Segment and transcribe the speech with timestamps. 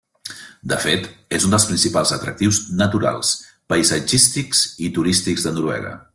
[0.71, 1.03] De fet,
[1.39, 3.35] és un dels principals atractius naturals,
[3.75, 5.99] paisatgístics i turístics de Noruega.